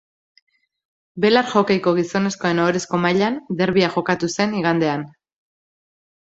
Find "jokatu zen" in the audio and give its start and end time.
3.99-4.59